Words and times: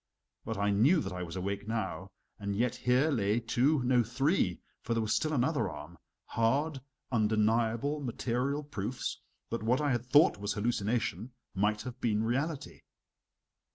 But 0.45 0.57
I 0.57 0.71
knew 0.71 0.99
that 0.99 1.13
I 1.13 1.21
was 1.21 1.35
awake 1.35 1.67
now, 1.67 2.09
and 2.39 2.55
yet 2.55 2.73
here 2.75 3.11
lay 3.11 3.39
two 3.39 3.83
no, 3.83 4.01
three 4.01 4.59
(for 4.81 4.95
there 4.95 5.01
was 5.03 5.13
still 5.13 5.31
another 5.31 5.69
arm) 5.69 5.99
hard, 6.25 6.81
undeniable, 7.11 7.99
material 7.99 8.63
proofs 8.63 9.19
that 9.51 9.61
what 9.61 9.79
I 9.79 9.91
had 9.91 10.07
thought 10.07 10.39
was 10.39 10.53
hallucination, 10.53 11.33
might 11.53 11.83
have 11.83 12.01
been 12.01 12.23
reality. 12.23 12.81